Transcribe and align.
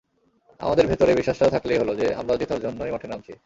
আমাদের 0.59 0.87
ভেতরে 0.87 1.15
বিশ্বাসটা 1.15 1.49
থাকলেই 1.49 1.77
হলো 1.77 1.95
যে, 1.95 2.07
আমরা 2.15 2.35
জেতার 2.35 2.59
জন্যই 2.59 2.91
মাঠে 2.91 3.07
নামছি। 3.07 3.31